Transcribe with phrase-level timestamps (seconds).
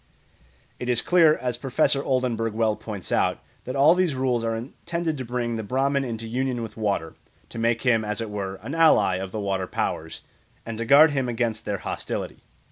[0.79, 5.15] It is clear, as Professor Oldenberg well points out, that "all these rules are intended
[5.19, 7.13] to bring the Brahman into union with water,
[7.49, 10.23] to make him, as it were, an ally of the water powers,
[10.65, 12.41] and to guard him against their hostility.